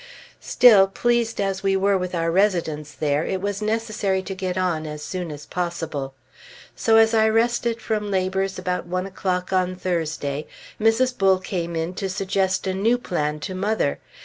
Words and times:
Still, 0.39 0.87
pleased 0.87 1.39
as 1.39 1.61
we 1.61 1.77
were 1.77 1.95
with 1.95 2.15
our 2.15 2.31
residence 2.31 2.91
there, 2.91 3.23
it 3.23 3.39
was 3.39 3.61
necessary 3.61 4.23
to 4.23 4.33
get 4.33 4.57
on 4.57 4.87
as 4.87 5.03
soon 5.03 5.29
as 5.29 5.45
possible. 5.45 6.15
So 6.75 6.97
as 6.97 7.13
I 7.13 7.29
rested 7.29 7.79
from 7.79 8.09
labors 8.09 8.57
about 8.57 8.87
one 8.87 9.05
o'clock 9.05 9.53
on 9.53 9.75
Thursday, 9.75 10.47
Mrs. 10.81 11.15
Bull 11.15 11.37
came 11.37 11.75
in 11.75 11.93
to 11.93 12.09
suggest 12.09 12.65
a 12.65 12.73
new 12.73 12.97
plan 12.97 13.39
to 13.41 13.53
mother. 13.53 13.99